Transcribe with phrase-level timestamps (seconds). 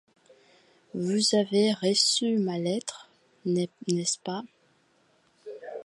[0.95, 3.07] Vous avez reçu ma lettre,
[3.45, 4.41] n'est-ce pas?